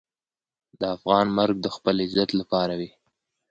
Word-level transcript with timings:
د 0.79 0.81
افغان 0.95 1.27
مرګ 1.37 1.57
د 1.61 1.67
خپل 1.75 1.95
عزت 2.05 2.29
لپاره 2.39 2.73
وي. 2.79 2.89